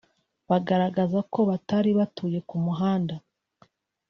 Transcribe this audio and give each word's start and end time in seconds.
bagaragaza 0.49 1.19
ko 1.33 1.39
batari 1.49 1.91
batuye 1.99 2.39
ku 2.49 2.55
muhanda 2.65 3.15